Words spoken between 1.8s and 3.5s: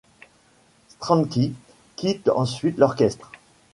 quitte ensuite l'orchestre.